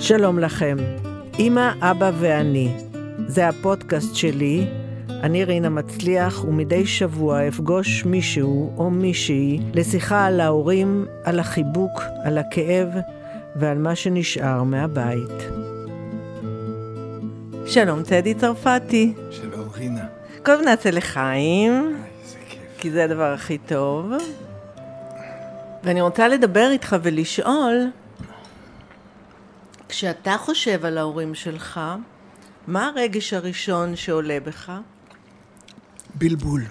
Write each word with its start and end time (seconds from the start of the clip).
שלום 0.00 0.38
לכם, 0.38 0.76
אמא, 1.38 1.70
אבא 1.80 2.10
ואני. 2.20 2.72
זה 3.26 3.48
הפודקאסט 3.48 4.14
שלי, 4.14 4.66
אני 5.08 5.44
רינה 5.44 5.68
מצליח, 5.68 6.44
ומדי 6.44 6.86
שבוע 6.86 7.48
אפגוש 7.48 8.04
מישהו 8.04 8.72
או 8.76 8.90
מישהי 8.90 9.60
לשיחה 9.74 10.26
על 10.26 10.40
ההורים, 10.40 11.06
על 11.24 11.40
החיבוק, 11.40 12.02
על 12.24 12.38
הכאב 12.38 12.88
ועל 13.56 13.78
מה 13.78 13.94
שנשאר 13.94 14.62
מהבית. 14.62 15.42
שלום, 17.66 18.02
טדי 18.02 18.34
צרפתי. 18.34 19.14
שלום, 19.30 19.68
רינה. 19.74 20.04
קודם 20.44 20.64
נעשה 20.64 20.90
לחיים. 20.90 21.96
כי 22.78 22.90
זה 22.90 23.04
הדבר 23.04 23.32
הכי 23.32 23.58
טוב. 23.58 24.12
ואני 25.84 26.00
רוצה 26.00 26.28
לדבר 26.28 26.68
איתך 26.70 26.96
ולשאול, 27.02 27.90
כשאתה 29.90 30.36
חושב 30.38 30.84
על 30.84 30.98
ההורים 30.98 31.34
שלך, 31.34 31.80
מה 32.66 32.86
הרגש 32.86 33.32
הראשון 33.32 33.96
שעולה 33.96 34.40
בך? 34.40 34.72
בלבול. 36.14 36.64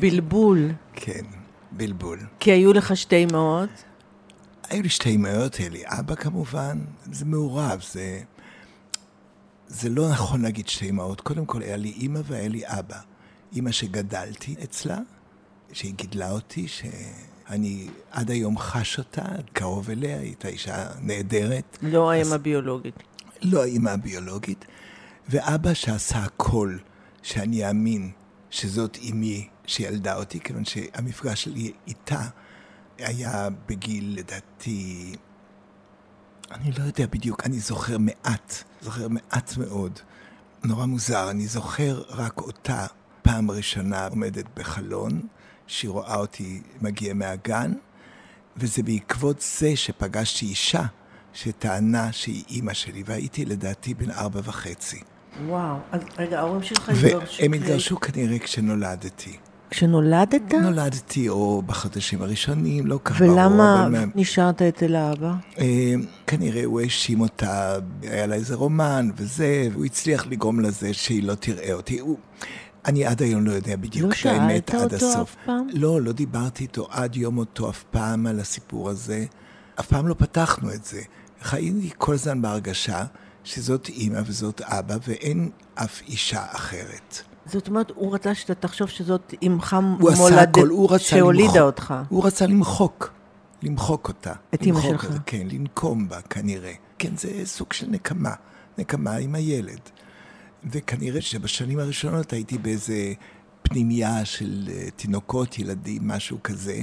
בלבול. 0.00 0.70
כן, 1.02 1.24
בלבול. 1.72 2.18
כי 2.40 2.50
היו 2.50 2.72
לך 2.72 2.96
שתי 2.96 3.24
אמהות? 3.24 3.68
היו 4.68 4.82
לי 4.82 4.88
שתי 4.88 5.14
אמהות, 5.14 5.54
היה 5.54 5.68
לי 5.68 5.82
אבא 5.86 6.14
כמובן, 6.14 6.78
זה 7.12 7.24
מעורב, 7.24 7.82
זה... 7.92 8.20
זה 9.68 9.88
לא 9.88 10.08
נכון 10.10 10.42
להגיד 10.42 10.68
שתי 10.68 10.90
אמהות. 10.90 11.20
קודם 11.20 11.46
כל, 11.46 11.62
היה 11.62 11.76
לי 11.76 11.90
אימא 11.90 12.20
והיה 12.24 12.48
לי 12.48 12.62
אבא. 12.64 12.98
אימא 13.52 13.72
שגדלתי 13.72 14.54
אצלה, 14.64 14.98
שהיא 15.72 15.94
גידלה 15.94 16.30
אותי, 16.30 16.66
שאני 17.48 17.88
עד 18.10 18.30
היום 18.30 18.58
חש 18.58 18.98
אותה, 18.98 19.22
קרוב 19.52 19.90
אליה, 19.90 20.16
היא 20.18 20.26
הייתה 20.26 20.48
אישה 20.48 20.86
נהדרת. 21.00 21.78
לא 21.82 22.10
האם 22.10 22.32
הביולוגית. 22.32 23.02
לא 23.42 23.62
האימא 23.62 23.90
הביולוגית, 23.90 24.64
ואבא 25.28 25.74
שעשה 25.74 26.18
הכל 26.18 26.76
שאני 27.22 27.68
אאמין 27.68 28.10
שזאת 28.50 28.96
אימי 28.96 29.48
שילדה 29.66 30.16
אותי, 30.16 30.40
כיוון 30.40 30.64
שהמפגש 30.64 31.44
שלי 31.44 31.72
איתה 31.86 32.22
היה 32.98 33.48
בגיל, 33.68 34.14
לדעתי, 34.18 35.14
אני 36.50 36.72
לא 36.72 36.84
יודע 36.84 37.06
בדיוק, 37.06 37.46
אני 37.46 37.58
זוכר 37.58 37.98
מעט, 37.98 38.54
זוכר 38.82 39.08
מעט 39.08 39.56
מאוד. 39.56 40.00
נורא 40.64 40.86
מוזר, 40.86 41.30
אני 41.30 41.46
זוכר 41.46 42.02
רק 42.08 42.40
אותה 42.40 42.86
פעם 43.22 43.50
ראשונה 43.50 44.06
עומדת 44.06 44.44
בחלון, 44.56 45.20
שהיא 45.66 45.90
רואה 45.90 46.16
אותי 46.16 46.60
מגיע 46.80 47.14
מהגן, 47.14 47.72
וזה 48.56 48.82
בעקבות 48.82 49.40
זה 49.60 49.76
שפגשתי 49.76 50.46
אישה 50.46 50.82
שטענה 51.32 52.12
שהיא 52.12 52.44
אימא 52.50 52.72
שלי, 52.72 53.02
והייתי 53.06 53.44
לדעתי 53.44 53.94
בן 53.94 54.10
ארבע 54.10 54.40
וחצי. 54.44 55.00
וואו, 55.46 55.76
אז 55.92 56.00
רגע, 56.18 56.38
ההורים 56.38 56.62
שלך 56.62 56.88
התגרשו. 56.88 57.42
והם 57.42 57.52
התגרשו 57.52 58.00
כנראה 58.00 58.38
כשנולדתי. 58.38 59.36
כשנולדת? 59.70 60.54
נולדתי 60.54 61.28
או 61.28 61.62
בחודשים 61.66 62.22
הראשונים, 62.22 62.86
לא 62.86 62.98
ברור. 63.18 63.32
ולמה 63.32 63.88
נשארת 64.14 64.62
אצל 64.62 64.94
האבא? 64.94 65.32
אה, 65.58 65.94
כנראה 66.26 66.64
הוא 66.64 66.80
האשים 66.80 67.20
אותה, 67.20 67.78
היה 68.02 68.26
לה 68.26 68.34
איזה 68.34 68.54
רומן 68.54 69.08
וזה, 69.16 69.68
והוא 69.72 69.84
הצליח 69.84 70.26
לגרום 70.26 70.60
לזה 70.60 70.94
שהיא 70.94 71.22
לא 71.22 71.34
תראה 71.34 71.72
אותי. 71.72 71.98
הוא... 71.98 72.18
אני 72.86 73.04
עד 73.04 73.22
היום 73.22 73.46
לא 73.46 73.52
יודע 73.52 73.76
בדיוק 73.76 74.12
לא 74.24 74.30
את 74.30 74.38
האמת 74.40 74.68
שאלת 74.68 74.82
עד 74.82 74.94
אותו 74.94 75.06
הסוף. 75.06 75.36
אף 75.40 75.46
פעם? 75.46 75.66
לא, 75.72 76.02
לא 76.02 76.12
דיברתי 76.12 76.62
איתו 76.62 76.86
עד 76.90 77.16
יום 77.16 77.34
מותו 77.34 77.70
אף 77.70 77.84
פעם 77.90 78.26
על 78.26 78.40
הסיפור 78.40 78.90
הזה. 78.90 79.24
אף 79.80 79.86
פעם 79.86 80.08
לא 80.08 80.14
פתחנו 80.18 80.72
את 80.72 80.84
זה. 80.84 81.00
חייתי 81.42 81.90
כל 81.98 82.14
הזמן 82.14 82.42
בהרגשה 82.42 83.04
שזאת 83.44 83.88
אימא 83.88 84.20
וזאת 84.26 84.60
אבא, 84.60 84.96
ואין 85.08 85.50
אף 85.74 86.02
אישה 86.08 86.44
אחרת. 86.50 87.22
זאת 87.46 87.68
אומרת, 87.68 87.92
הוא 87.94 88.14
רצה 88.14 88.34
שאתה 88.34 88.54
תחשוב 88.54 88.88
שזאת 88.88 89.34
אמך 89.46 89.76
עשה 90.08 90.16
מולדת 90.16 90.54
שהולידה 90.98 91.48
למחוק. 91.48 91.62
אותך. 91.62 91.94
הוא 92.08 92.26
רצה 92.26 92.46
למחוק, 92.46 93.12
למחוק 93.62 94.08
אותה. 94.08 94.32
את 94.54 94.66
למחוק 94.66 95.02
שלך. 95.02 95.08
כן, 95.26 95.46
לנקום 95.50 96.08
בה 96.08 96.20
כנראה. 96.20 96.72
כן, 96.98 97.16
זה 97.16 97.28
סוג 97.44 97.72
של 97.72 97.86
נקמה, 97.90 98.32
נקמה 98.78 99.14
עם 99.16 99.34
הילד. 99.34 99.80
וכנראה 100.70 101.20
שבשנים 101.20 101.78
הראשונות 101.78 102.32
הייתי 102.32 102.58
באיזה 102.58 103.12
פנימייה 103.62 104.24
של 104.24 104.68
אה, 104.72 104.88
תינוקות, 104.96 105.58
ילדים, 105.58 106.08
משהו 106.08 106.38
כזה. 106.42 106.82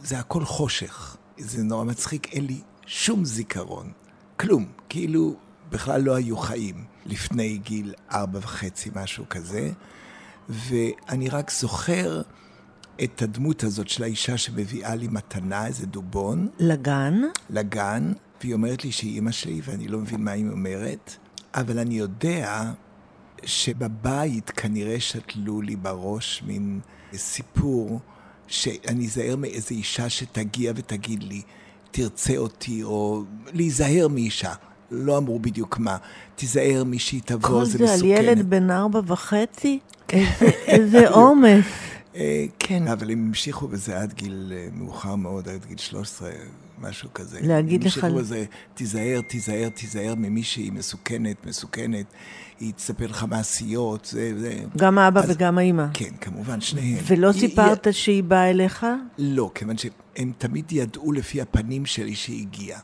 זה 0.00 0.18
הכל 0.18 0.44
חושך. 0.44 1.16
זה 1.38 1.62
נורא 1.62 1.84
מצחיק, 1.84 2.32
אין 2.32 2.46
לי 2.46 2.60
שום 2.86 3.24
זיכרון. 3.24 3.92
כלום. 4.36 4.66
כאילו, 4.88 5.34
בכלל 5.70 6.02
לא 6.02 6.14
היו 6.14 6.36
חיים 6.36 6.84
לפני 7.06 7.58
גיל 7.58 7.94
ארבע 8.12 8.38
וחצי, 8.38 8.90
משהו 8.94 9.24
כזה. 9.30 9.70
ואני 10.48 11.28
רק 11.28 11.50
זוכר 11.50 12.22
את 13.04 13.22
הדמות 13.22 13.64
הזאת 13.64 13.88
של 13.88 14.02
האישה 14.02 14.36
שמביאה 14.36 14.94
לי 14.94 15.08
מתנה, 15.08 15.66
איזה 15.66 15.86
דובון, 15.86 16.48
לגן? 16.58 17.20
לגן, 17.50 18.12
והיא 18.40 18.54
אומרת 18.54 18.84
לי 18.84 18.92
שהיא 18.92 19.14
אימא 19.14 19.30
שלי, 19.30 19.60
ואני 19.64 19.88
לא 19.88 19.98
מבין 19.98 20.24
מה 20.24 20.30
היא 20.30 20.48
אומרת, 20.48 21.16
אבל 21.54 21.78
אני 21.78 21.94
יודע 21.94 22.72
שבבית 23.44 24.50
כנראה 24.50 25.00
שתלו 25.00 25.62
לי 25.62 25.76
בראש 25.76 26.42
מין 26.46 26.80
סיפור 27.14 28.00
שאני 28.46 29.06
אזהר 29.06 29.36
מאיזו 29.36 29.70
אישה 29.70 30.08
שתגיע 30.08 30.72
ותגיד 30.76 31.22
לי, 31.22 31.42
תרצה 31.90 32.36
אותי, 32.36 32.82
או 32.82 33.22
להיזהר 33.52 34.08
מאישה. 34.08 34.52
לא 34.90 35.18
אמרו 35.18 35.38
בדיוק 35.38 35.78
מה. 35.78 35.96
תיזהר 36.36 36.84
משהיא 36.86 37.20
תבוא, 37.24 37.48
כל 37.48 37.64
זה 37.64 37.78
זה 37.86 37.92
על. 37.94 38.04
ילד 38.04 38.50
בן 38.50 38.70
ארבע 38.70 39.00
וחצי? 39.06 39.78
איזה- 40.10 40.46
איזה 40.66 41.08
אומץ. 41.14 41.64
אה, 42.16 42.44
כן, 42.58 42.88
אבל 42.88 43.10
הם 43.10 43.26
המשיכו 43.28 43.68
בזה 43.68 44.00
עד 44.00 44.12
גיל 44.12 44.52
אה, 44.56 44.68
מאוחר 44.72 45.14
מאוד, 45.14 45.48
עד 45.48 45.64
גיל 45.64 45.78
13, 45.78 46.30
משהו 46.82 47.08
כזה. 47.14 47.40
להגיד 47.42 47.84
לך- 47.84 47.98
המשיכו 48.04 48.18
בזה, 48.18 48.44
תיזהר, 48.74 49.20
תיזהר, 49.20 49.68
תיזהר 49.68 50.14
ממי 50.14 50.42
שהיא 50.42 50.72
מסוכנת, 50.72 51.46
מסוכנת, 51.46 52.06
היא 52.60 52.72
תספר 52.72 53.06
לך 53.06 53.24
מעשיות, 53.28 54.04
זה... 54.04 54.32
זה... 54.40 54.54
גם 54.76 54.98
האבא 54.98 55.20
אז- 55.20 55.30
וגם 55.30 55.58
האימא. 55.58 55.86
כן, 55.94 56.10
כמובן, 56.20 56.60
שניהם. 56.60 57.04
ולא 57.06 57.30
היא- 57.30 57.40
סיפרת 57.40 57.86
שהיא 57.90 58.22
באה 58.22 58.50
אליך? 58.50 58.84
היא... 59.18 59.36
לא, 59.36 59.50
כיוון 59.54 59.76
שהם 59.78 60.32
תמיד 60.38 60.72
ידעו 60.72 61.12
לפי 61.12 61.40
הפנים 61.40 61.86
שלי 61.86 62.14
שהיא 62.14 62.40
הגיעה. 62.42 62.80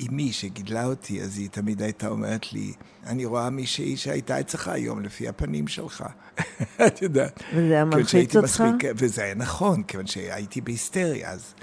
אמי 0.00 0.32
שגידלה 0.32 0.84
אותי, 0.84 1.22
אז 1.22 1.38
היא 1.38 1.48
תמיד 1.50 1.82
הייתה 1.82 2.08
אומרת 2.08 2.52
לי, 2.52 2.72
אני 3.06 3.24
רואה 3.24 3.50
מישהי 3.50 3.96
שהייתה 3.96 4.40
אצלך 4.40 4.68
היום 4.68 5.02
לפי 5.02 5.28
הפנים 5.28 5.68
שלך. 5.68 6.04
את 6.86 7.02
יודעת. 7.02 7.42
וזה 7.54 7.72
היה 7.74 7.84
מלחיץ 7.84 8.36
אותך? 8.36 8.48
מספיק- 8.60 8.92
וזה 8.96 9.22
היה 9.24 9.34
נכון, 9.34 9.82
כיוון 9.82 10.06
שהייתי 10.06 10.60
בהיסטריה. 10.60 11.30
אז 11.30 11.54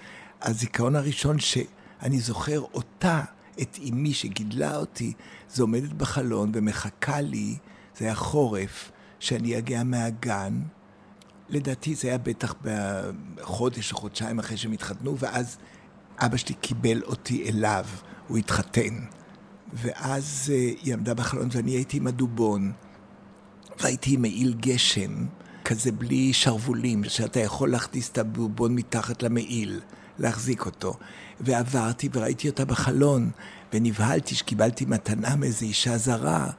הזיכרון 0.41 0.95
הראשון 0.95 1.39
שאני 1.39 2.19
זוכר 2.19 2.59
אותה, 2.73 3.21
את 3.61 3.77
אמי 3.89 4.13
שגידלה 4.13 4.75
אותי, 4.77 5.13
זה 5.49 5.63
עומדת 5.63 5.93
בחלון 5.93 6.51
ומחכה 6.53 7.21
לי, 7.21 7.55
זה 7.97 8.05
היה 8.05 8.15
חורף, 8.15 8.91
שאני 9.19 9.57
אגיע 9.57 9.83
מהגן. 9.83 10.59
לדעתי 11.49 11.95
זה 11.95 12.07
היה 12.07 12.17
בטח 12.17 12.55
בחודש 12.61 13.91
או 13.91 13.97
חודשיים 13.97 14.39
אחרי 14.39 14.57
שהם 14.57 14.71
התחתנו, 14.71 15.17
ואז 15.17 15.57
אבא 16.19 16.37
שלי 16.37 16.55
קיבל 16.55 17.03
אותי 17.03 17.49
אליו, 17.49 17.85
הוא 18.29 18.37
התחתן. 18.37 18.99
ואז 19.73 20.51
אה, 20.53 20.71
היא 20.81 20.93
עמדה 20.93 21.13
בחלון 21.13 21.49
ואני 21.51 21.71
הייתי 21.71 21.97
עם 21.97 22.07
הדובון, 22.07 22.71
והייתי 23.79 24.13
עם 24.13 24.21
מעיל 24.21 24.53
גשם, 24.59 25.25
כזה 25.65 25.91
בלי 25.91 26.33
שרוולים, 26.33 27.03
שאתה 27.03 27.39
יכול 27.39 27.71
להכניס 27.71 28.09
את 28.09 28.17
הדובון 28.17 28.75
מתחת 28.75 29.23
למעיל, 29.23 29.79
להחזיק 30.19 30.65
אותו. 30.65 30.93
ועברתי 31.39 32.09
וראיתי 32.13 32.49
אותה 32.49 32.65
בחלון, 32.65 33.31
ונבהלתי 33.73 34.35
שקיבלתי 34.35 34.85
מתנה 34.85 35.35
מאיזו 35.35 35.65
אישה 35.65 35.97
זרה, 35.97 36.49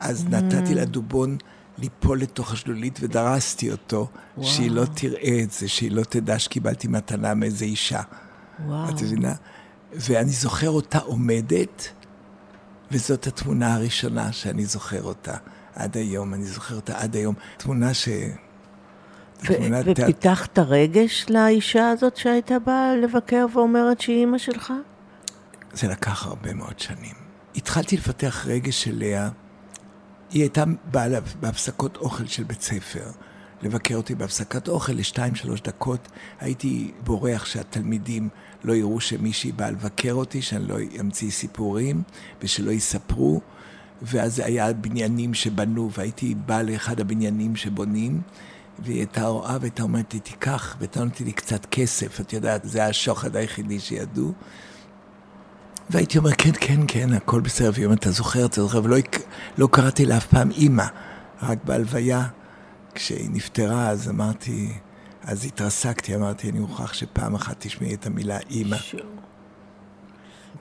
אז 0.00 0.24
נתתי 0.24 0.74
לדובון 0.74 1.36
ליפול 1.78 2.20
לתוך 2.20 2.52
השלולית 2.52 2.98
ודרסתי 3.02 3.70
אותו, 3.70 4.08
שהיא 4.42 4.70
לא 4.70 4.84
תראה 4.94 5.40
את 5.42 5.50
זה, 5.50 5.68
שהיא 5.68 5.90
לא 5.90 6.02
תדע 6.04 6.38
שקיבלתי 6.38 6.88
מתנה 6.88 7.34
מאיזו 7.34 7.64
אישה. 7.64 8.00
וואו. 8.66 8.88
את 8.88 9.02
מבינה? 9.02 9.34
ואני 9.94 10.30
זוכר 10.30 10.70
אותה 10.70 10.98
עומדת, 10.98 11.88
וזאת 12.90 13.26
התמונה 13.26 13.74
הראשונה 13.74 14.32
שאני 14.32 14.64
זוכר 14.64 15.02
אותה 15.02 15.36
עד 15.74 15.96
היום. 15.96 16.34
אני 16.34 16.44
זוכר 16.44 16.74
אותה 16.74 16.98
עד 16.98 17.16
היום. 17.16 17.34
תמונה 17.56 17.94
ש... 17.94 18.08
ו- 19.42 19.54
תמונת 19.56 19.84
ופיתחת 19.88 20.58
רגש 20.58 21.26
לאישה 21.28 21.90
הזאת 21.90 22.16
שהייתה 22.16 22.58
באה 22.58 22.96
לבקר 22.96 23.46
ואומרת 23.52 24.00
שהיא 24.00 24.16
אימא 24.16 24.38
שלך? 24.38 24.72
זה 25.72 25.88
לקח 25.88 26.26
הרבה 26.26 26.54
מאוד 26.54 26.78
שנים. 26.78 27.14
התחלתי 27.56 27.96
לפתח 27.96 28.46
רגש 28.46 28.88
אליה. 28.88 29.30
היא 30.30 30.42
הייתה 30.42 30.64
באה 30.84 31.20
בהפסקות 31.40 31.96
אוכל 31.96 32.26
של 32.26 32.44
בית 32.44 32.62
ספר, 32.62 33.10
לבקר 33.62 33.96
אותי 33.96 34.14
בהפסקת 34.14 34.68
אוכל 34.68 34.92
לשתיים, 34.92 35.34
שלוש 35.34 35.60
דקות. 35.60 36.08
הייתי 36.40 36.92
בורח 37.04 37.44
שהתלמידים 37.44 38.28
לא 38.64 38.72
יראו 38.72 39.00
שמישהי 39.00 39.52
באה 39.52 39.70
לבקר 39.70 40.12
אותי, 40.12 40.42
שאני 40.42 40.68
לא 40.68 40.76
אמציא 41.00 41.30
סיפורים 41.30 42.02
ושלא 42.42 42.70
יספרו. 42.70 43.40
ואז 44.02 44.38
היה 44.38 44.72
בניינים 44.72 45.34
שבנו, 45.34 45.90
והייתי 45.92 46.34
בא 46.34 46.62
לאחד 46.62 47.00
הבניינים 47.00 47.56
שבונים, 47.56 48.20
והיא 48.78 48.96
הייתה 48.98 49.26
רואה 49.26 49.56
והייתה 49.60 49.82
אומרת 49.82 50.14
לי, 50.14 50.20
תיקח, 50.20 50.76
והייתה 50.78 51.04
נותנת 51.04 51.20
לי 51.20 51.32
קצת 51.32 51.66
כסף, 51.66 52.20
את 52.20 52.32
יודעת, 52.32 52.60
זה 52.64 52.84
השוחד 52.84 53.36
היחידי 53.36 53.80
שידעו. 53.80 54.32
והייתי 55.90 56.18
אומר, 56.18 56.32
כן, 56.32 56.50
כן, 56.60 56.80
כן, 56.88 57.12
הכל 57.12 57.40
בסדר, 57.40 57.70
והיא 57.74 57.84
אומרת, 57.84 57.98
אתה 57.98 58.10
זוכר, 58.10 58.46
אתה 58.46 58.62
זוכר, 58.62 58.80
ולא 58.84 58.96
לא 59.58 59.68
קראתי 59.72 60.06
לה 60.06 60.16
אף 60.16 60.26
פעם 60.26 60.50
אימא, 60.50 60.86
רק 61.42 61.58
בהלוויה. 61.64 62.26
כשהיא 62.94 63.30
נפטרה, 63.32 63.88
אז 63.88 64.08
אמרתי, 64.08 64.72
אז 65.24 65.44
התרסקתי, 65.44 66.14
אמרתי, 66.14 66.50
אני 66.50 66.58
מוכרח 66.58 66.92
שפעם 66.92 67.34
אחת 67.34 67.56
תשמעי 67.58 67.94
את 67.94 68.06
המילה 68.06 68.38
אימא. 68.50 68.76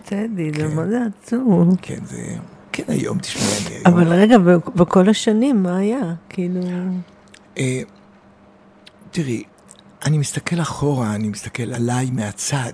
טדי, 0.05 0.51
זה 0.55 0.67
מאוד 0.67 0.89
עצוב. 0.93 1.75
כן, 1.81 2.05
זה... 2.05 2.35
כן, 2.71 2.83
היום 2.87 3.19
תשמעי. 3.19 3.83
אבל 3.85 4.13
רגע, 4.13 4.37
בכל 4.75 5.09
השנים, 5.09 5.63
מה 5.63 5.77
היה? 5.77 6.13
כאילו... 6.29 6.61
אה, 7.57 7.81
תראי, 9.11 9.43
אני 10.05 10.17
מסתכל 10.17 10.61
אחורה, 10.61 11.15
אני 11.15 11.29
מסתכל 11.29 11.73
עליי 11.73 12.11
מהצד, 12.11 12.73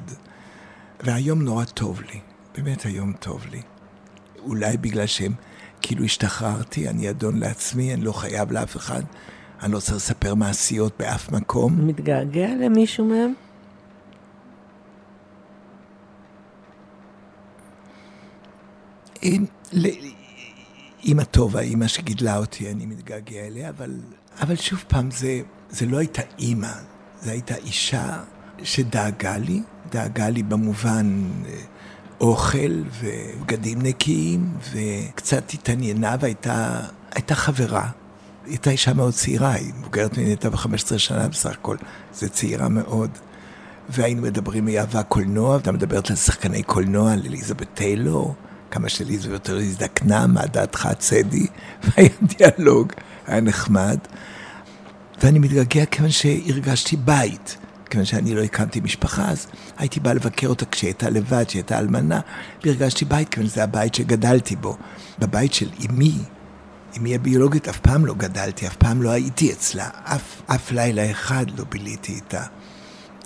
והיום 1.03 1.41
נורא 1.41 1.65
טוב 1.65 2.01
לי. 2.01 2.19
באמת 2.55 2.85
היום 2.85 3.13
טוב 3.13 3.45
לי. 3.51 3.61
אולי 4.39 4.77
בגלל 4.77 5.05
שהם, 5.05 5.33
כאילו 5.81 6.03
השתחררתי, 6.03 6.89
אני 6.89 7.09
אדון 7.09 7.39
לעצמי, 7.39 7.93
אני 7.93 8.01
לא 8.01 8.11
חייב 8.11 8.51
לאף 8.51 8.77
אחד, 8.77 9.01
אני 9.62 9.71
לא 9.71 9.80
צריך 9.80 9.95
לספר 9.95 10.36
מעשיות 10.36 10.94
באף 11.00 11.31
מקום. 11.31 11.88
מתגעגע 11.88 12.48
למישהו 12.59 13.06
מהם? 13.06 13.33
אימא 21.04 21.24
טובה, 21.24 21.59
אימא 21.59 21.88
שגידלה 21.88 22.38
אותי, 22.38 22.71
אני 22.71 22.86
מתגעגע 22.86 23.39
אליה, 23.39 23.69
אבל, 23.69 23.92
אבל 24.42 24.56
שוב 24.56 24.83
פעם, 24.88 25.12
זה, 25.12 25.42
זה 25.69 25.86
לא 25.86 25.98
הייתה 25.98 26.21
אימא, 26.39 26.71
זו 27.21 27.31
הייתה 27.31 27.56
אישה 27.56 28.24
שדאגה 28.63 29.38
לי, 29.38 29.62
דאגה 29.92 30.30
לי 30.30 30.44
במובן 30.44 31.24
אה, 31.45 31.51
אוכל 32.21 32.83
ובגדים 33.00 33.81
נקיים, 33.81 34.54
וקצת 34.71 35.54
התעניינה 35.54 36.15
והייתה 36.19 37.36
חברה. 37.36 37.89
היא 38.47 38.53
הייתה 38.53 38.69
אישה 38.69 38.94
מאוד 38.94 39.13
צעירה, 39.13 39.51
היא 39.51 39.73
מבוגרת 39.79 40.17
ממני, 40.17 40.29
הייתה 40.29 40.49
ב-15 40.49 40.97
שנה 40.97 41.27
בסך 41.27 41.51
הכל, 41.51 41.77
זו 42.13 42.29
צעירה 42.29 42.69
מאוד. 42.69 43.09
והיינו 43.89 44.21
מדברים, 44.21 44.67
היא 44.67 44.79
אהבה 44.79 45.03
קולנוע, 45.03 45.55
ואתה 45.55 45.71
מדברת 45.71 46.09
על 46.09 46.15
שחקני 46.15 46.63
קולנוע, 46.63 47.11
על 47.11 47.21
אליזבת 47.25 47.67
טיילור, 47.73 48.35
כמה 48.71 48.89
שאליזבת 48.89 49.44
טיילור 49.44 49.61
הזדקנה, 49.61 50.27
מה 50.27 50.45
דעתך 50.45 50.89
צדי, 50.99 51.47
והיה 51.83 52.09
דיאלוג, 52.21 52.94
היה 53.27 53.41
נחמד. 53.41 53.97
ואני 55.23 55.39
מתגעגע 55.39 55.85
כיוון 55.85 56.11
שהרגשתי 56.11 56.97
בית. 56.97 57.57
כיוון 57.89 58.05
שאני 58.05 58.35
לא 58.35 58.41
הקמתי 58.41 58.79
משפחה, 58.79 59.29
אז 59.29 59.47
הייתי 59.77 59.99
בא 59.99 60.13
לבקר 60.13 60.47
אותה 60.47 60.65
כשהיא 60.65 60.88
הייתה 60.88 61.09
לבד, 61.09 61.44
כשהיא 61.47 61.59
הייתה 61.59 61.79
אלמנה, 61.79 62.19
והרגשתי 62.63 63.05
בית, 63.05 63.29
כיוון 63.29 63.49
שזה 63.49 63.63
הבית 63.63 63.95
שגדלתי 63.95 64.55
בו. 64.55 64.77
בבית 65.19 65.53
של 65.53 65.69
אמי, 65.85 66.13
אמי 66.97 67.15
הביולוגית, 67.15 67.67
אף 67.67 67.79
פעם 67.79 68.05
לא 68.05 68.13
גדלתי, 68.13 68.67
אף 68.67 68.75
פעם 68.75 69.01
לא 69.01 69.09
הייתי 69.09 69.51
אצלה, 69.51 69.89
אף, 70.03 70.41
אף 70.45 70.71
לילה 70.71 71.11
אחד 71.11 71.45
לא 71.57 71.65
ביליתי 71.71 72.13
איתה. 72.13 72.43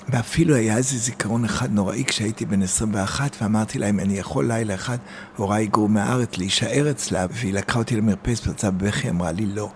ואפילו 0.10 0.56
היה 0.56 0.78
איזה 0.78 0.98
זיכרון 0.98 1.46
אחד 1.46 1.74
נוראי 1.74 2.04
כשהייתי 2.08 2.46
בן 2.46 2.62
21, 2.62 3.38
ואמרתי 3.42 3.80
לה, 3.80 3.90
אם 3.90 4.00
אני 4.00 4.18
יכול 4.18 4.48
לילה 4.48 4.74
אחד, 4.76 4.98
הוריי 5.38 5.64
היגרו 5.64 5.88
מהארץ 5.88 6.38
להישאר 6.38 6.92
אצלה, 6.92 7.26
והיא 7.32 7.54
לקחה 7.54 7.80
אותי 7.80 7.98
למרפסת, 7.98 8.44
פרצה 8.44 8.72
בבכי, 8.72 9.10
אמרה 9.10 9.32
לי 9.32 9.46
לא. 9.46 9.70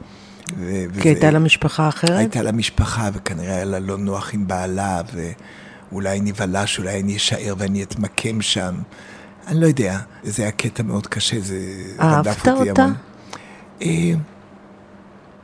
ו- 0.58 1.02
כי 1.02 1.08
הייתה 1.08 1.32
לה 1.32 1.40
משפחה 1.40 1.88
אחרת? 1.88 2.18
הייתה 2.18 2.42
לה 2.42 2.52
משפחה, 2.52 3.10
וכנראה 3.14 3.56
היה 3.56 3.66
לה 3.66 3.80
לא 3.80 3.98
נוח 3.98 4.34
עם 4.34 4.48
בעלה, 4.48 5.02
ואולי 5.92 6.20
נבהלה 6.20 6.68
שאולי 6.68 7.02
אני 7.02 7.16
אשאר 7.16 7.54
ואני 7.58 7.84
אתמקם 7.84 8.42
שם. 8.42 8.76
אני 9.48 9.62
לא 9.62 9.66
יודע, 9.66 10.00
זה 10.24 10.44
היה 10.44 10.52
קטע 10.52 10.84
מאוד 10.84 11.08
קשה, 11.08 11.40
זה 11.40 11.58
רדף 12.00 12.48
אותי 12.48 12.70
אותה? 12.70 12.84
המון. 12.84 12.96
אה, 12.96 13.15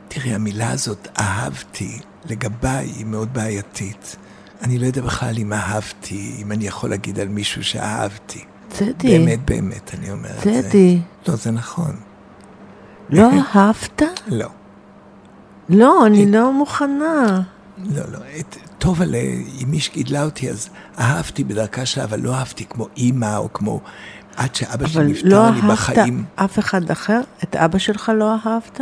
תראי, 0.08 0.34
המילה 0.34 0.70
הזאת, 0.70 1.08
אהבתי, 1.18 1.98
לגביי 2.30 2.86
היא 2.96 3.06
מאוד 3.06 3.32
בעייתית. 3.32 4.16
אני 4.62 4.78
לא 4.78 4.86
יודע 4.86 5.02
בכלל 5.02 5.34
אם 5.38 5.52
אהבתי, 5.52 6.36
אם 6.42 6.52
אני 6.52 6.66
יכול 6.66 6.90
להגיד 6.90 7.20
על 7.20 7.28
מישהו 7.28 7.64
שאהבתי. 7.64 8.44
צדי. 8.68 9.18
באמת, 9.18 9.44
באמת, 9.44 9.94
אני 9.94 10.10
אומר 10.10 10.30
את 10.30 10.44
זה. 10.44 10.62
צדי. 10.62 10.98
לא, 11.28 11.36
זה 11.36 11.50
נכון. 11.50 11.96
לא 13.10 13.30
אהבת? 13.54 14.02
לא. 14.26 14.48
לא, 15.68 16.06
אני 16.06 16.26
לא 16.26 16.52
מוכנה. 16.52 17.42
לא, 17.78 18.02
לא. 18.12 18.18
את, 18.40 18.56
טוב, 18.78 19.02
על 19.02 19.14
עם 19.58 19.70
מי 19.70 19.80
שגידלה 19.80 20.24
אותי, 20.24 20.50
אז 20.50 20.68
אהבתי 20.98 21.44
בדרכה 21.44 21.86
שלה, 21.86 22.04
אבל 22.04 22.20
לא 22.20 22.34
אהבתי 22.34 22.64
כמו 22.64 22.88
אימא, 22.96 23.36
או 23.36 23.52
כמו... 23.52 23.80
עד 24.36 24.54
שאבא 24.54 24.86
שלי 24.86 25.12
נפטר 25.12 25.28
לא 25.28 25.50
לי 25.50 25.60
בחיים. 25.60 25.98
אבל 25.98 26.10
לא 26.10 26.22
אהבת 26.38 26.50
אף 26.50 26.58
אחד 26.58 26.90
אחר? 26.90 27.20
את 27.42 27.56
אבא 27.56 27.78
שלך 27.78 28.12
לא 28.18 28.34
אהבת? 28.46 28.80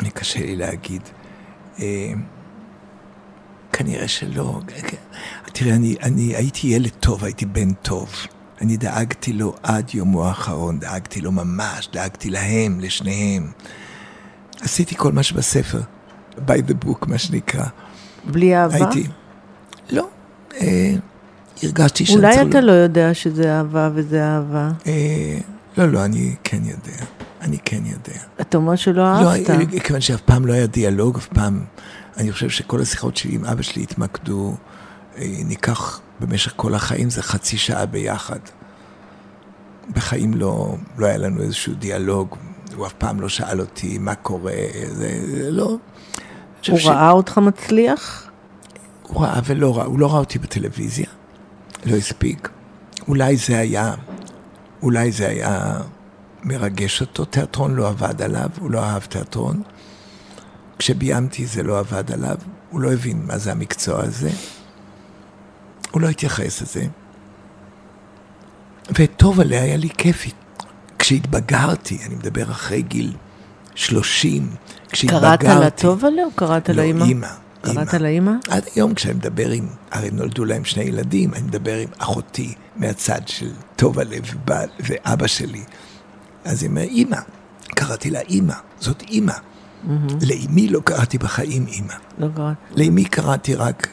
אני 0.00 0.10
קשה 0.10 0.40
לי 0.40 0.56
להגיד. 0.56 1.02
אה, 1.80 2.12
כנראה 3.72 4.08
שלא. 4.08 4.60
תראה, 5.44 5.74
אני, 5.74 5.96
אני 6.02 6.36
הייתי 6.36 6.66
ילד 6.66 6.90
טוב, 7.00 7.24
הייתי 7.24 7.46
בן 7.46 7.72
טוב. 7.72 8.14
אני 8.60 8.76
דאגתי 8.76 9.32
לו 9.32 9.54
עד 9.62 9.90
יומו 9.94 10.26
האחרון, 10.26 10.78
דאגתי 10.78 11.20
לו 11.20 11.32
ממש, 11.32 11.88
דאגתי 11.92 12.30
להם, 12.30 12.80
לשניהם. 12.80 13.50
עשיתי 14.60 14.94
כל 14.96 15.12
מה 15.12 15.22
שבספר, 15.22 15.80
by 16.46 16.70
the 16.70 16.84
book, 16.86 17.06
מה 17.06 17.18
שנקרא. 17.18 17.64
בלי 18.24 18.56
אהבה? 18.56 18.74
הייתי... 18.74 19.08
לא. 19.90 20.08
אה, 20.60 20.94
הרגשתי 21.62 22.06
שאני 22.06 22.18
אולי 22.18 22.48
אתה 22.48 22.60
לא 22.60 22.72
יודע 22.72 23.14
שזה 23.14 23.56
אהבה 23.56 23.90
וזה 23.94 24.24
אהבה. 24.24 24.70
אה, 24.86 25.38
לא, 25.78 25.86
לא, 25.86 26.04
אני 26.04 26.34
כן 26.44 26.60
יודע. 26.64 27.04
אני 27.40 27.58
כן 27.64 27.82
יודע. 27.84 28.20
אתה 28.40 28.56
אומר 28.56 28.76
שלא 28.76 29.06
אהבת. 29.06 29.48
לא, 29.48 29.80
כיוון 29.80 30.00
שאף 30.00 30.20
פעם 30.20 30.46
לא 30.46 30.52
היה 30.52 30.66
דיאלוג, 30.66 31.16
אף 31.16 31.26
פעם... 31.26 31.64
אני 32.16 32.32
חושב 32.32 32.48
שכל 32.48 32.80
השיחות 32.80 33.16
שלי 33.16 33.34
עם 33.34 33.44
אבא 33.44 33.62
שלי 33.62 33.82
התמקדו, 33.82 34.54
ניקח 35.18 36.00
במשך 36.20 36.52
כל 36.56 36.74
החיים, 36.74 37.10
זה 37.10 37.22
חצי 37.22 37.56
שעה 37.56 37.86
ביחד. 37.86 38.38
בחיים 39.94 40.34
לא, 40.34 40.76
לא 40.98 41.06
היה 41.06 41.16
לנו 41.16 41.42
איזשהו 41.42 41.74
דיאלוג, 41.74 42.36
הוא 42.76 42.86
אף 42.86 42.92
פעם 42.92 43.20
לא 43.20 43.28
שאל 43.28 43.60
אותי 43.60 43.98
מה 43.98 44.14
קורה, 44.14 44.52
זה, 44.88 45.20
זה 45.26 45.50
לא... 45.50 45.76
הוא 46.68 46.78
ראה 46.84 47.10
ש... 47.10 47.14
אותך 47.14 47.38
מצליח? 47.38 48.30
הוא 49.02 49.22
ראה 49.22 49.40
ולא 49.44 49.76
ראה, 49.76 49.84
הוא 49.84 49.98
לא 49.98 50.10
ראה 50.10 50.18
אותי 50.18 50.38
בטלוויזיה, 50.38 51.06
לא 51.84 51.96
הספיק. 51.96 52.48
אולי 53.08 53.36
זה 53.36 53.58
היה, 53.58 53.94
אולי 54.82 55.12
זה 55.12 55.28
היה 55.28 55.76
מרגש 56.42 57.00
אותו, 57.00 57.24
תיאטרון 57.24 57.74
לא 57.74 57.88
עבד 57.88 58.22
עליו, 58.22 58.48
הוא 58.60 58.70
לא 58.70 58.84
אהב 58.84 59.02
תיאטרון. 59.02 59.62
כשביימתי 60.78 61.46
זה 61.46 61.62
לא 61.62 61.78
עבד 61.78 62.12
עליו, 62.12 62.36
הוא 62.70 62.80
לא 62.80 62.92
הבין 62.92 63.22
מה 63.26 63.38
זה 63.38 63.52
המקצוע 63.52 64.02
הזה. 64.02 64.30
הוא 65.90 66.00
לא 66.00 66.08
התייחס 66.08 66.62
לזה. 66.62 66.86
וטוב 68.98 69.40
עליה 69.40 69.62
היה 69.62 69.76
לי 69.76 69.88
כיף 69.88 70.26
כשהתבגרתי, 70.98 71.98
אני 72.06 72.14
מדבר 72.14 72.50
אחרי 72.50 72.82
גיל 72.82 73.12
30, 73.74 74.50
כשהתבגרתי... 74.88 75.46
קראת 75.46 75.60
לה 75.60 75.70
טוב 75.70 76.04
עליה 76.04 76.24
או 76.24 76.30
קראת 76.30 76.68
לה 76.68 76.82
אימא? 76.82 76.98
לא, 76.98 77.04
אימא. 77.04 77.28
קראת 77.64 77.94
לה 77.94 78.08
אימא? 78.08 78.32
עד 78.48 78.64
היום 78.74 78.94
כשאני 78.94 79.14
מדבר 79.14 79.50
עם, 79.50 79.66
הרי 79.90 80.10
נולדו 80.10 80.44
להם 80.44 80.64
שני 80.64 80.82
ילדים, 80.82 81.34
אני 81.34 81.42
מדבר 81.42 81.76
עם 81.76 81.88
אחותי 81.98 82.54
מהצד 82.76 83.20
של 83.26 83.50
טוב 83.76 83.98
הלב 83.98 84.24
ואבא 84.80 85.26
שלי. 85.26 85.62
אז 86.44 86.62
היא 86.62 86.70
אומרת, 86.70 86.88
אימא. 86.88 87.18
קראתי 87.74 88.10
לה 88.10 88.20
אימא, 88.20 88.54
זאת 88.80 89.02
אימא. 89.02 89.32
Mm-hmm. 89.32 89.88
לאמי 90.28 90.68
לא 90.68 90.80
קראתי 90.84 91.18
בחיים 91.18 91.66
אימא. 91.66 91.94
לא 92.18 92.28
קראת. 92.36 92.56
לאמי 92.76 93.04
קראתי 93.04 93.54
רק, 93.54 93.88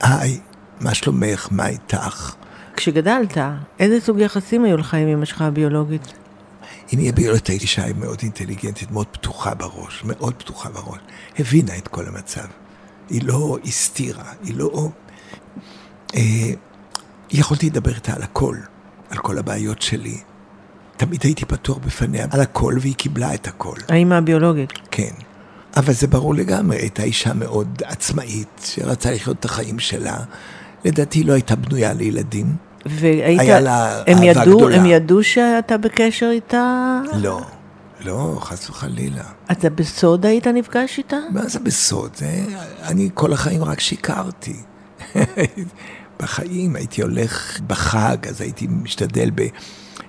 היי, 0.00 0.40
מה 0.80 0.94
שלומך, 0.94 1.48
מה 1.50 1.66
איתך? 1.68 2.34
כשגדלת, 2.76 3.36
איזה 3.78 4.00
סוג 4.00 4.18
יחסים 4.18 4.64
היו 4.64 4.76
לך 4.76 4.94
עם 4.94 5.08
אמא 5.08 5.24
שלך 5.24 5.42
הביולוגית? 5.42 6.12
אמי 6.94 7.08
הביולוגית 7.08 7.46
הייתי 7.46 7.64
אישה 7.64 7.92
מאוד 7.98 8.18
אינטליגנטית, 8.22 8.90
מאוד 8.90 9.06
פתוחה 9.06 9.54
בראש, 9.54 10.04
מאוד 10.04 10.34
פתוחה 10.34 10.68
בראש. 10.70 10.98
הבינה 11.38 11.76
את 11.76 11.88
כל 11.88 12.06
המצב. 12.06 12.46
היא 13.10 13.20
לא 13.24 13.58
הסתירה, 13.64 14.24
היא 14.44 14.54
לא... 14.56 14.88
אה, 16.14 16.20
יכולתי 17.30 17.66
לדבר 17.66 17.94
איתה 17.94 18.12
על 18.12 18.22
הכל, 18.22 18.56
על 19.10 19.18
כל 19.18 19.38
הבעיות 19.38 19.82
שלי. 19.82 20.18
תמיד 20.96 21.20
הייתי 21.22 21.44
פתוח 21.44 21.78
בפניה 21.78 22.26
על 22.30 22.40
הכל, 22.40 22.74
והיא 22.80 22.94
קיבלה 22.94 23.34
את 23.34 23.46
הכל. 23.46 23.74
האמא 23.88 24.14
הביולוגית. 24.14 24.72
כן. 24.90 25.12
אבל 25.76 25.92
זה 25.92 26.06
ברור 26.06 26.34
לגמרי, 26.34 26.76
הייתה 26.76 27.02
אישה 27.02 27.34
מאוד 27.34 27.82
עצמאית, 27.84 28.60
שרצה 28.64 29.10
לחיות 29.10 29.36
את 29.40 29.44
החיים 29.44 29.78
שלה. 29.78 30.16
לדעתי 30.84 31.24
לא 31.24 31.32
הייתה 31.32 31.56
בנויה 31.56 31.92
לילדים. 31.92 32.46
והיית, 32.86 33.40
היה 33.40 33.60
לה 33.60 34.02
הם 34.06 34.16
אהבה 34.16 34.26
ידעו, 34.26 34.56
גדולה. 34.56 34.76
הם 34.76 34.86
ידעו 34.86 35.22
שאתה 35.22 35.76
בקשר 35.76 36.30
איתה? 36.30 37.00
לא, 37.14 37.40
לא, 38.00 38.38
חס 38.40 38.70
וחלילה. 38.70 39.24
אתה 39.52 39.70
בסוד 39.70 40.26
היית 40.26 40.46
נפגש 40.46 40.98
איתה? 40.98 41.16
מה 41.32 41.48
זה 41.48 41.58
בסוד? 41.58 42.10
זה, 42.16 42.44
אני 42.82 43.10
כל 43.14 43.32
החיים 43.32 43.64
רק 43.64 43.80
שיקרתי. 43.80 44.56
בחיים 46.20 46.76
הייתי 46.76 47.02
הולך 47.02 47.60
בחג, 47.66 48.16
אז 48.28 48.40
הייתי 48.40 48.66
משתדל 48.70 49.30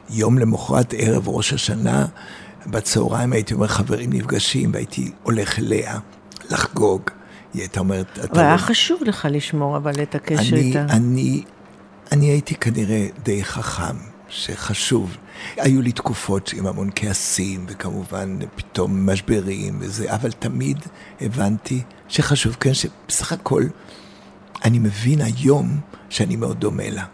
ביום 0.10 0.38
למחרת 0.38 0.94
ערב 0.98 1.28
ראש 1.30 1.54
השנה, 1.54 2.06
בצהריים 2.68 3.34
הייתי 3.34 3.54
אומר 3.54 3.68
חברים 3.68 4.14
נפגשים, 4.14 4.70
והייתי 4.74 5.12
הולך 5.24 5.60
אליה 5.60 6.00
לחגוג. 6.50 7.02
היא 7.54 7.62
הייתה 7.62 7.80
אומרת, 7.80 8.20
אבל 8.20 8.40
היה 8.40 8.52
לא- 8.52 8.58
חשוב 8.58 9.02
לך 9.06 9.28
לשמור 9.32 9.78
אבל 9.78 10.02
את 10.02 10.16
הקשר 10.16 10.56
אני, 10.56 10.62
איתה. 10.62 10.86
אני, 10.90 11.44
אני 12.12 12.26
הייתי 12.26 12.56
כנראה 12.56 13.08
די 13.24 13.44
חכם, 13.44 13.96
שחשוב. 14.32 15.18
היו 15.58 15.82
לי 15.82 15.92
תקופות 15.92 16.54
עם 16.58 16.68
המון 16.68 16.90
כעסים, 16.96 17.66
וכמובן 17.68 18.38
פתאום 18.56 19.10
משברים 19.10 19.78
וזה, 19.80 20.16
אבל 20.16 20.32
תמיד 20.32 20.78
הבנתי 21.22 21.82
שחשוב, 22.08 22.56
כן, 22.60 22.74
שבסך 22.74 23.32
הכל 23.32 23.64
אני 24.66 24.80
מבין 24.80 25.22
היום 25.22 25.80
שאני 26.10 26.36
מאוד 26.36 26.60
דומה 26.60 26.90
לה. 26.90 27.06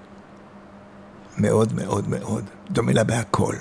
מאוד 1.37 1.73
מאוד 1.73 2.09
מאוד. 2.09 2.43
דומה 2.71 2.91
לה 2.93 3.03
בהכל. 3.03 3.55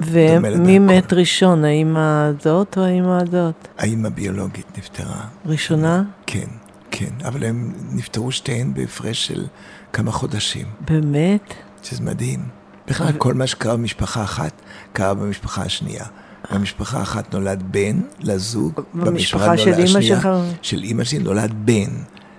ומי. 0.00 0.78
מת 0.78 1.12
ראשון, 1.12 1.64
האמא 1.64 2.24
הזאת 2.28 2.78
או 2.78 2.82
האמא 2.82 3.18
הזאת? 3.22 3.68
האימא 3.78 4.08
ביולוגית 4.08 4.78
נפטרה. 4.78 5.24
ראשונה? 5.46 6.02
כן, 6.26 6.46
כן. 6.90 7.10
אבל 7.24 7.44
הם 7.44 7.72
נפטרו 7.92 8.32
שתיהן 8.32 8.74
בהפרש 8.74 9.26
של 9.26 9.46
כמה 9.92 10.12
חודשים. 10.12 10.66
באמת? 10.80 11.54
שזה 11.82 12.02
מדהים. 12.02 12.40
בכלל, 12.88 13.12
כל 13.18 13.34
מה 13.34 13.46
שקרה 13.46 13.76
במשפחה 13.76 14.24
אחת, 14.24 14.62
קרה 14.92 15.14
במשפחה 15.14 15.62
השנייה. 15.62 16.04
במשפחה 16.52 17.02
אחת 17.02 17.34
נולד 17.34 17.62
בן 17.70 18.00
לזוג, 18.20 18.80
במשפחה 18.94 19.58
של 19.58 19.72
השנייה, 19.82 20.16
שלך? 20.20 20.28
של 20.62 20.82
אימא 20.82 21.04
שלי 21.04 21.18
נולד 21.18 21.52
בן. 21.64 21.90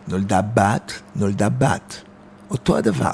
נולדה 0.07 0.41
בת, 0.41 1.01
נולדה 1.15 1.49
בת. 1.49 2.01
אותו 2.49 2.77
הדבר. 2.77 3.11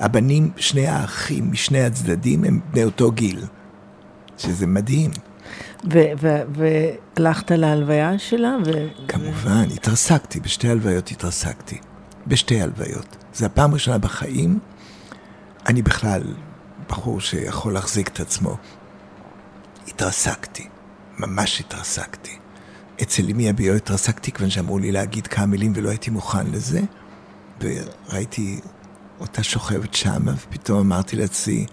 הבנים, 0.00 0.50
שני 0.56 0.86
האחים 0.86 1.52
משני 1.52 1.84
הצדדים 1.84 2.44
הם 2.44 2.60
בני 2.70 2.84
אותו 2.84 3.12
גיל. 3.12 3.40
שזה 4.38 4.66
מדהים. 4.66 5.10
ו- 5.92 6.12
ו- 6.20 6.42
והלכת 7.16 7.50
להלוויה 7.50 8.18
שלה? 8.18 8.56
ו- 8.66 8.88
כמובן, 9.08 9.64
התרסקתי, 9.74 10.40
בשתי 10.40 10.68
הלוויות 10.68 11.10
התרסקתי. 11.10 11.78
בשתי 12.26 12.62
הלוויות. 12.62 13.16
זו 13.34 13.46
הפעם 13.46 13.70
הראשונה 13.70 13.98
בחיים, 13.98 14.58
אני 15.66 15.82
בכלל 15.82 16.22
בחור 16.90 17.20
שיכול 17.20 17.72
להחזיק 17.72 18.08
את 18.08 18.20
עצמו. 18.20 18.56
התרסקתי, 19.88 20.68
ממש 21.18 21.60
התרסקתי. 21.60 22.38
אצל 23.02 23.22
אמי 23.30 23.50
הביו 23.50 23.74
התרסקתי 23.74 24.32
כיוון 24.32 24.50
שאמרו 24.50 24.78
לי 24.78 24.92
להגיד 24.92 25.26
כמה 25.26 25.46
מילים 25.46 25.72
ולא 25.76 25.88
הייתי 25.88 26.10
מוכן 26.10 26.46
לזה. 26.46 26.80
וראיתי 27.60 28.60
אותה 29.20 29.42
שוכבת 29.42 29.94
שם, 29.94 30.22
ופתאום 30.26 30.78
אמרתי 30.78 31.16
לעצמי, 31.16 31.66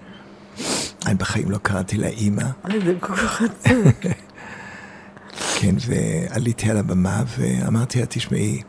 אני 1.05 1.15
בחיים 1.15 1.51
לא 1.51 1.57
קראתי 1.57 1.97
לה 1.97 2.07
אימא. 2.07 2.43
זה 2.85 2.93
כל 2.99 3.15
כך 3.15 3.41
עצוב. 3.41 3.87
כן, 5.59 5.75
ועליתי 5.79 6.69
על 6.69 6.77
הבמה 6.77 7.23
ואמרתי 7.37 7.99
לה, 7.99 8.05
תשמעי, 8.05 8.61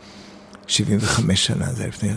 75 0.67 1.47
שנה, 1.47 1.73
זה 1.73 1.83
היה 1.83 1.89
לפני... 1.89 2.11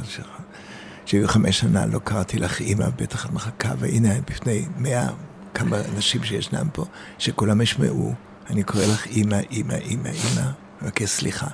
75 1.12 1.60
שנה 1.60 1.86
לא 1.86 2.00
קראתי 2.00 2.40
לך 2.40 2.60
אימא, 2.60 2.90
בטח 2.96 3.26
את 3.26 3.32
מחכה, 3.32 3.74
והנה 3.80 4.14
בפני 4.28 4.66
100 4.78 5.08
כמה 5.54 5.78
אנשים 5.96 6.24
שישנם 6.24 6.68
פה, 6.74 6.86
שכולם 7.18 7.62
ישמעו, 7.62 8.14
אני 8.50 8.64
קורא 8.64 8.84
לך 8.84 9.06
אימא, 9.06 9.40
אימא, 9.52 9.74
אימא, 9.74 10.08
אימא, 10.08 10.52
מבקש 10.82 11.10
סליחה. 11.10 11.48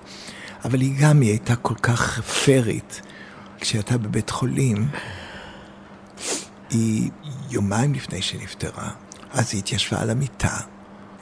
אבל 0.66 0.82
היא 0.82 0.94
גם, 1.02 1.22
היא 1.22 1.30
הייתה 1.30 1.56
כל 1.56 1.76
כך 1.76 2.22
פיירית. 2.22 3.02
כשהיא 3.60 3.80
הייתה 3.80 3.98
בבית 3.98 4.30
חולים, 4.30 4.88
היא 6.70 7.10
יומיים 7.50 7.94
לפני 7.94 8.22
שנפטרה, 8.22 8.90
אז 9.34 9.50
היא 9.54 9.60
התיישבה 9.60 10.02
על 10.02 10.10
המיטה, 10.10 10.58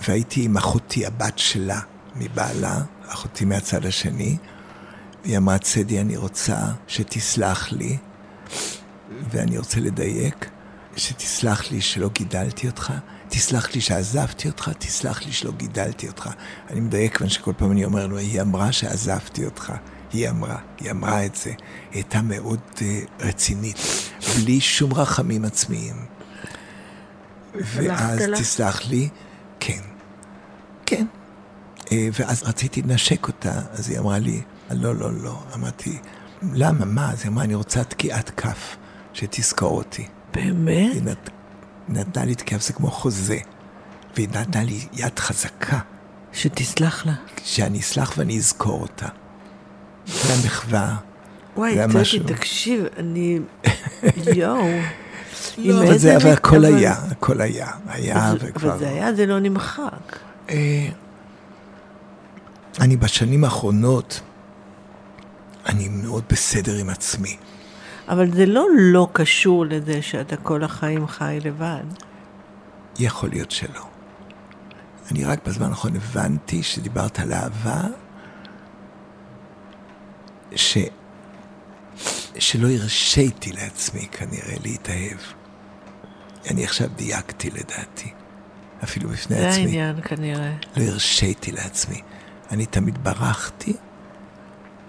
והייתי 0.08 0.46
עם 0.46 0.58
אחותי, 0.58 1.06
הבת 1.06 1.39
שלה, 1.39 1.80
מבעלה, 2.15 2.82
אחותי 3.08 3.46
מהצד 3.46 3.86
השני, 3.86 4.38
והיא 5.24 5.38
אמרה, 5.38 5.58
צדי, 5.58 6.01
אני 6.01 6.18
רוצה 6.18 6.58
שתסלח 6.88 7.72
לי, 7.72 7.98
ואני 9.32 9.58
רוצה 9.58 9.80
לדייק, 9.80 10.50
שתסלח 10.96 11.72
לי 11.72 11.82
שלא 11.82 12.10
גידלתי 12.14 12.68
אותך, 12.68 12.94
תסלח 13.30 13.75
לי 13.75 13.82
שעזבתי 13.82 14.48
אותך, 14.48 14.72
תסלח 14.78 15.25
לי 15.25 15.32
שלא 15.32 15.52
גידלתי 15.52 16.08
אותך. 16.08 16.30
אני 16.70 16.80
מדייק, 16.80 17.18
כיוון 17.18 17.30
שכל 17.30 17.54
פעם 17.58 17.72
אני 17.72 17.86
אומר 17.86 18.08
לו, 18.08 18.18
היא 18.18 18.42
אמרה 18.42 18.72
שעזבתי 18.72 19.46
אותך. 19.46 19.74
היא 20.14 20.30
אמרה, 20.30 20.58
היא 20.80 20.92
אמרה 20.92 21.25
את 21.25 21.36
זה. 21.36 21.50
היא 21.50 21.58
הייתה 21.94 22.22
מאוד 22.22 22.60
uh, 22.75 22.82
רצינית, 23.20 23.78
בלי 24.36 24.62
שום 24.62 24.94
רחמים 24.94 25.46
עצמיים. 25.46 25.96
ואז 27.54 28.22
לה? 28.22 28.38
תסלח 28.38 28.86
לי, 28.86 29.10
כן, 29.60 29.82
כן. 30.86 31.06
אה, 31.92 32.10
ואז 32.20 32.44
רציתי 32.44 32.82
לנשק 32.82 33.28
אותה, 33.28 33.62
אז 33.72 33.90
היא 33.90 34.00
אמרה 34.00 34.20
לי, 34.20 34.42
לא, 34.72 34.96
לא, 34.96 35.14
לא. 35.14 35.44
אמרתי, 35.54 36.00
למה, 36.54 36.86
מה? 36.86 37.12
אז 37.12 37.22
היא 37.22 37.32
אמרה, 37.32 37.44
אני 37.44 37.56
רוצה 37.56 37.84
תקיעת 37.84 38.30
כף, 38.30 38.75
שתזכור 39.13 39.77
אותי. 39.77 40.08
באמת? 40.34 40.94
היא 40.94 41.01
נת... 41.04 41.30
נתנה 41.89 42.25
לי 42.25 42.36
תקיעת, 42.36 42.62
זה 42.62 42.74
כמו 42.74 42.92
חוזה. 42.92 43.38
והיא 44.15 44.27
נתנה 44.30 44.63
לי 44.63 44.80
יד 44.94 45.20
חזקה, 45.20 45.80
שתסלח 46.34 47.06
לה. 47.06 47.13
שאני 47.44 47.80
אסלח 47.80 48.13
ואני 48.18 48.38
אזכור 48.38 48.82
אותה. 48.82 49.08
זה 50.08 50.34
המחווה. 50.34 50.96
וואי, 51.58 51.77
טדי. 51.88 52.34
תקשיב, 52.34 52.84
אני... 52.98 53.39
יואו. 54.36 54.68
לא, 55.58 55.84
אבל 55.84 55.98
זה, 55.98 56.18
אבל 56.18 56.30
הכל 56.30 56.65
היה, 56.65 56.94
הכל 57.12 57.42
היה. 57.42 57.68
היה 57.88 58.34
וכבר... 58.39 58.70
אבל 58.70 58.80
זה 58.80 58.89
היה, 58.89 59.13
זה 59.13 59.25
לא 59.25 59.39
נמחק. 59.39 60.20
אה, 60.50 60.88
אני 62.80 62.98
בשנים 62.98 63.44
האחרונות, 63.44 64.22
אני 65.65 65.88
מאוד 65.88 66.24
בסדר 66.29 66.77
עם 66.77 66.89
עצמי. 66.89 67.38
אבל 68.07 68.31
זה 68.31 68.45
לא 68.45 68.67
לא 68.77 69.07
קשור 69.13 69.65
לזה 69.65 70.01
שאתה 70.01 70.38
כל 70.38 70.63
החיים 70.63 71.07
חי 71.07 71.39
לבד. 71.43 71.84
יכול 73.00 73.29
להיות 73.29 73.51
שלא. 73.51 73.88
אני 75.12 75.24
רק 75.25 75.48
בזמן 75.48 75.69
האחרון 75.69 75.95
הבנתי 75.95 76.63
שדיברת 76.63 77.19
על 77.19 77.34
אהבה, 77.34 77.81
ש... 80.55 80.77
שלא 82.39 82.67
הרשיתי 82.67 83.51
לעצמי 83.51 84.07
כנראה 84.12 84.55
להתאהב. 84.63 85.17
אני 86.51 86.63
עכשיו 86.63 86.89
דייקתי 86.95 87.50
לדעתי, 87.50 88.12
אפילו 88.84 89.10
בפני 89.10 89.36
זה 89.36 89.50
עצמי. 89.50 89.62
העניין 89.63 90.01
כנראה. 90.01 90.53
לא 90.77 90.84
הרשיתי 90.84 91.51
לעצמי. 91.51 92.01
אני 92.51 92.65
תמיד 92.65 93.03
ברחתי. 93.03 93.74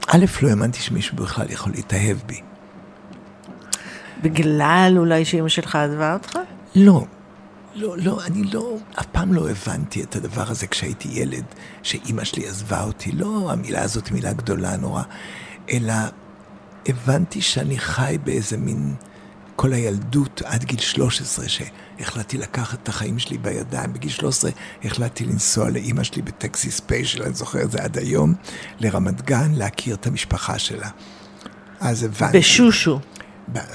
א', 0.06 0.24
לא 0.42 0.48
האמנתי 0.48 0.80
שמישהו 0.80 1.16
בכלל 1.16 1.50
יכול 1.50 1.72
להתאהב 1.72 2.16
בי. 2.26 2.40
בגלל 4.22 4.94
אולי 4.96 5.24
שאימא 5.24 5.48
שלך 5.48 5.76
עזבה 5.76 6.12
אותך? 6.12 6.38
לא, 6.74 7.04
לא, 7.74 7.96
לא, 7.98 8.24
אני 8.26 8.42
לא, 8.42 8.76
אף 9.00 9.06
פעם 9.06 9.32
לא 9.32 9.50
הבנתי 9.50 10.02
את 10.02 10.16
הדבר 10.16 10.50
הזה 10.50 10.66
כשהייתי 10.66 11.08
ילד, 11.12 11.44
שאימא 11.82 12.24
שלי 12.24 12.48
עזבה 12.48 12.82
אותי. 12.84 13.12
לא, 13.12 13.48
המילה 13.52 13.82
הזאת 13.82 14.10
מילה 14.10 14.32
גדולה 14.32 14.76
נורא, 14.76 15.02
אלא 15.70 15.94
הבנתי 16.86 17.40
שאני 17.40 17.78
חי 17.78 18.18
באיזה 18.24 18.56
מין, 18.56 18.94
כל 19.56 19.72
הילדות 19.72 20.42
עד 20.44 20.64
גיל 20.64 20.80
13, 20.80 21.46
שהחלטתי 21.48 22.38
לקחת 22.38 22.78
את 22.82 22.88
החיים 22.88 23.18
שלי 23.18 23.38
בידיים. 23.38 23.92
בגיל 23.92 24.10
13 24.10 24.50
החלטתי 24.84 25.24
לנסוע 25.24 25.70
לאימא 25.70 26.02
שלי 26.02 26.22
בטקסי 26.22 26.70
ספיישל, 26.70 27.22
אני 27.22 27.34
זוכר 27.34 27.62
את 27.62 27.70
זה 27.70 27.82
עד 27.82 27.98
היום, 27.98 28.34
לרמת 28.80 29.22
גן, 29.22 29.52
להכיר 29.54 29.94
את 29.94 30.06
המשפחה 30.06 30.58
שלה. 30.58 30.88
אז 31.80 32.02
הבנתי. 32.02 32.38
בשושו. 32.38 33.00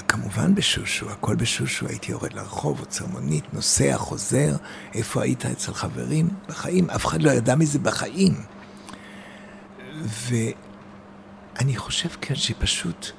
כמובן 0.08 0.54
בשושו, 0.54 1.10
הכל 1.10 1.34
בשושו, 1.34 1.86
הייתי 1.86 2.12
יורד 2.12 2.32
לרחוב, 2.32 2.80
עוצר 2.80 3.06
מונית, 3.06 3.54
נוסע, 3.54 3.96
חוזר, 3.96 4.56
איפה 4.94 5.22
היית 5.22 5.46
אצל 5.46 5.74
חברים? 5.74 6.28
בחיים, 6.48 6.90
אף 6.90 7.06
אחד 7.06 7.22
לא 7.22 7.30
ידע 7.30 7.54
מזה 7.54 7.78
בחיים. 7.78 8.34
ואני 10.00 11.76
חושב 11.76 12.08
כאן 12.08 12.36
שפשוט, 12.36 13.12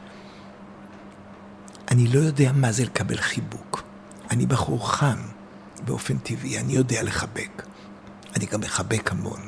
אני 1.94 2.08
לא 2.08 2.20
יודע 2.20 2.52
מה 2.52 2.72
זה 2.72 2.84
לקבל 2.84 3.18
חיבוק. 3.18 3.84
אני 4.32 4.46
בחור 4.46 4.92
חם, 4.92 5.18
באופן 5.86 6.18
טבעי, 6.18 6.60
אני 6.60 6.74
יודע 6.74 7.04
לחבק. 7.04 7.64
אני 8.36 8.46
גם 8.46 8.62
מחבק 8.62 9.12
המון. 9.12 9.42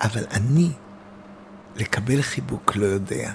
אבל 0.00 0.24
אני, 0.30 0.70
לקבל 1.76 2.22
חיבוק 2.22 2.76
לא 2.76 2.86
יודע. 2.86 3.32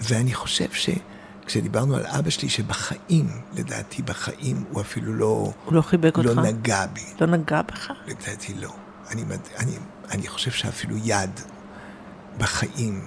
ואני 0.00 0.34
חושב 0.34 0.68
שכשדיברנו 0.72 1.96
על 1.96 2.06
אבא 2.06 2.30
שלי, 2.30 2.48
שבחיים, 2.48 3.28
לדעתי 3.54 4.02
בחיים, 4.02 4.64
הוא 4.70 4.80
אפילו 4.80 5.14
לא... 5.14 5.52
הוא 5.64 5.74
לא 5.74 5.82
חיבק 5.82 6.18
לא 6.18 6.30
אותך? 6.30 6.42
נגע 6.42 6.86
בי. 6.86 7.04
לא 7.20 7.26
נגע 7.26 7.62
בך? 7.62 7.92
לדעתי 8.06 8.54
לא. 8.54 8.72
אני, 9.10 9.24
אני, 9.58 9.72
אני 10.10 10.28
חושב 10.28 10.50
שאפילו 10.50 10.96
יד 10.96 11.40
בחיים, 12.38 13.04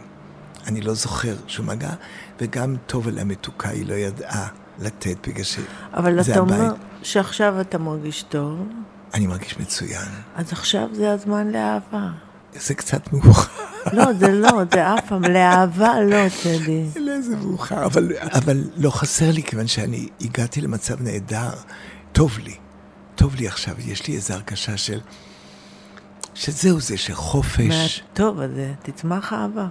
אני 0.68 0.82
לא 0.82 0.94
זוכר 0.94 1.36
שהוא 1.48 1.66
מגע, 1.66 1.94
וגם 2.40 2.76
טוב 2.86 3.08
על 3.08 3.20
המתוקה 3.20 3.70
היא 3.70 3.86
לא 3.86 3.94
ידעה 3.94 4.48
לתת, 4.80 5.28
בגלל 5.28 5.44
שזה 5.44 5.66
אבל 5.94 6.22
אתה 6.22 6.32
הבית. 6.32 6.38
אומר 6.38 6.74
שעכשיו 7.04 7.62
אתה 7.62 7.78
מרגיש 7.78 8.24
טוב, 8.24 8.68
אני 9.14 9.28
מרגיש 9.28 9.60
מצוין. 9.60 10.08
אז 10.36 10.52
עכשיו 10.52 10.88
זה 10.94 11.12
הזמן 11.12 11.52
לאהבה. 11.52 12.10
זה 12.54 12.74
קצת 12.74 13.14
מאוחר. 13.14 13.52
לא, 13.94 14.14
זה 14.14 14.32
לא, 14.32 14.50
זה 14.74 14.94
אף 14.94 15.08
פעם, 15.08 15.24
לאהבה 15.24 16.02
לא, 16.02 16.30
טדי. 16.44 16.84
לא, 16.96 17.22
זה 17.22 17.36
מאוחר, 17.36 17.86
אבל, 17.86 18.12
אבל 18.34 18.64
לא 18.78 18.90
חסר 18.90 19.32
לי, 19.32 19.44
כיוון 19.44 19.68
שאני 19.68 20.08
הגעתי 20.22 20.62
למצב 20.62 21.02
נהדר. 21.02 21.50
טוב 22.12 22.38
לי. 22.40 22.56
טוב 23.16 23.36
לי 23.36 23.48
עכשיו, 23.48 23.76
יש 23.80 24.08
לי 24.08 24.16
איזו 24.16 24.34
הרגשה 24.34 24.78
של... 24.78 25.00
שזהו 26.34 26.80
זה, 26.80 26.98
שחופש... 26.98 28.04
מהטוב 28.10 28.40
הזה, 28.40 28.74
תצמח 28.84 29.34
אהבה. 29.34 29.68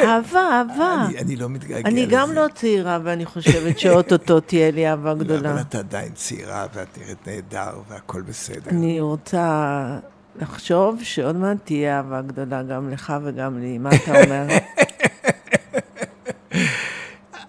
אהבה, 0.00 0.40
אהבה. 0.52 1.04
אני, 1.08 1.18
אני 1.18 1.36
לא 1.36 1.48
מתגעגע 1.48 1.88
אני 1.88 2.06
לזה. 2.06 2.14
גם 2.16 2.32
לא 2.32 2.46
צעירה, 2.54 2.98
ואני 3.04 3.26
חושבת 3.26 3.78
שאו-טו-טו 3.78 4.40
תהיה 4.46 4.70
לי 4.70 4.88
אהבה 4.90 5.14
גדולה. 5.14 5.52
אבל 5.52 5.60
את 5.60 5.74
עדיין 5.74 6.12
צעירה, 6.14 6.66
ואת 6.74 6.98
נראית 6.98 7.28
נהדר, 7.28 7.70
והכל 7.88 8.22
בסדר. 8.22 8.70
אני 8.70 9.00
רוצה 9.00 9.86
לחשוב 10.40 10.98
שעוד 11.02 11.36
מעט 11.36 11.56
תהיה 11.64 11.96
אהבה 11.96 12.22
גדולה 12.22 12.62
גם 12.62 12.90
לך 12.90 13.12
וגם 13.24 13.58
לי. 13.58 13.78
מה 13.78 13.90
אתה 14.04 14.22
אומר? 14.24 14.46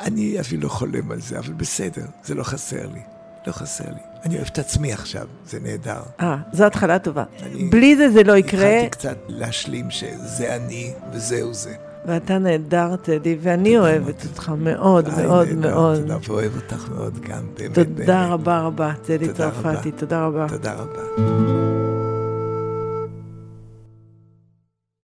אני 0.02 0.40
אפילו 0.40 0.62
לא 0.64 0.70
חולם 0.70 1.12
על 1.12 1.22
זה, 1.22 1.40
אבל 1.40 1.54
בסדר, 1.54 2.06
זה 2.24 2.36
לא 2.36 2.44
חסר 2.44 2.88
לי. 2.94 3.00
לא 3.48 3.52
חסר 3.52 3.84
לי. 3.84 4.00
אני 4.26 4.36
אוהב 4.36 4.48
את 4.48 4.60
עצמי 4.60 4.94
עכשיו, 4.94 5.28
זה 5.46 5.60
נהדר. 5.60 6.02
אה, 6.20 6.38
זו 6.54 6.66
התחלה 6.66 7.00
טובה. 7.00 7.24
אני- 7.44 7.64
בלי 7.64 7.96
זה 7.96 8.10
זה 8.12 8.24
לא 8.24 8.38
יקרה, 8.38 8.70
התחלתי 8.70 8.90
קצת 8.90 9.18
להשלים 9.28 9.92
שזה 9.92 10.56
אני 10.56 10.94
וזהו 11.14 11.54
זה. 11.54 11.76
ואתה 12.08 12.38
נהדר, 12.38 12.96
טדי, 12.96 13.38
ואני 13.42 13.78
אוהבת 13.78 14.26
אותך 14.26 14.52
מאוד 14.58 15.10
מאוד 15.24 15.48
מאוד. 15.54 16.00
תודה, 16.02 16.18
ואוהב 16.28 16.56
אותך 16.56 16.90
מאוד 16.90 17.20
גם, 17.20 17.44
באמת. 17.58 17.76
תודה. 17.76 18.28
רבה 18.28 18.62
רבה, 18.62 18.92
טדי. 19.06 19.34
צרפתי, 19.34 19.92
תודה 19.92 20.26
רבה. 20.26 20.46
תודה 20.50 20.74
רבה. 20.74 21.57